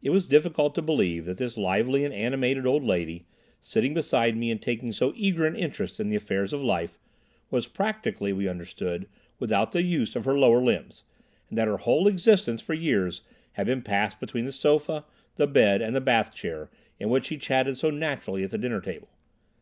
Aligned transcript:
It 0.00 0.08
was 0.08 0.24
difficult 0.24 0.74
to 0.74 0.80
believe 0.80 1.26
that 1.26 1.36
this 1.36 1.58
lively 1.58 2.02
and 2.06 2.14
animated 2.14 2.64
old 2.64 2.82
lady, 2.82 3.26
sitting 3.60 3.92
beside 3.92 4.34
me 4.34 4.50
and 4.50 4.58
taking 4.62 4.90
so 4.90 5.12
eager 5.14 5.44
an 5.44 5.54
interest 5.54 6.00
in 6.00 6.08
the 6.08 6.16
affairs 6.16 6.54
of 6.54 6.62
life, 6.62 6.98
was 7.50 7.66
practically, 7.66 8.32
we 8.32 8.48
understood, 8.48 9.06
without 9.38 9.72
the 9.72 9.82
use 9.82 10.16
of 10.16 10.24
her 10.24 10.38
lower 10.38 10.62
limbs, 10.62 11.04
and 11.50 11.58
that 11.58 11.68
her 11.68 11.76
whole 11.76 12.08
existence 12.08 12.62
for 12.62 12.72
years 12.72 13.20
had 13.52 13.66
been 13.66 13.82
passed 13.82 14.18
between 14.18 14.46
the 14.46 14.52
sofa, 14.52 15.04
the 15.34 15.46
bed, 15.46 15.82
and 15.82 15.94
the 15.94 16.00
bath 16.00 16.34
chair 16.34 16.70
in 16.98 17.10
which 17.10 17.26
she 17.26 17.36
chatted 17.36 17.76
so 17.76 17.90
naturally 17.90 18.42
at 18.42 18.52
the 18.52 18.56
dinner 18.56 18.80
table. 18.80 19.10